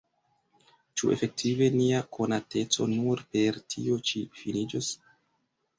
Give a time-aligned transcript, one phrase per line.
[1.01, 4.91] Ĉu efektive nia konateco nur per tio ĉi finiĝos?